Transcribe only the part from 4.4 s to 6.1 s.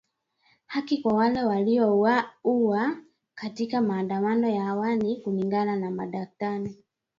ya awali kulingana na